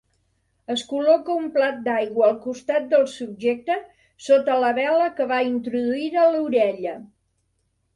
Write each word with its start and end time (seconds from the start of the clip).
Es 0.75 0.83
col·loca 0.93 1.35
un 1.41 1.45
plat 1.57 1.77
d'aigua 1.89 2.25
al 2.29 2.33
costat 2.47 2.89
del 2.95 3.07
subjecte 3.13 3.79
sota 4.31 4.59
la 4.67 4.75
vela 4.83 5.15
que 5.21 5.33
va 5.37 5.45
introduïda 5.55 6.29
a 6.29 6.31
l'orella. 6.37 7.01